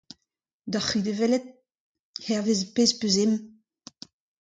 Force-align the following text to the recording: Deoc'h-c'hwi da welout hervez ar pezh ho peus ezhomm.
Deoc'h-c'hwi 0.71 1.01
da 1.05 1.13
welout 1.19 1.45
hervez 2.25 2.61
ar 2.65 2.71
pezh 2.75 2.93
ho 2.93 2.97
peus 2.99 3.11
ezhomm. 3.19 3.33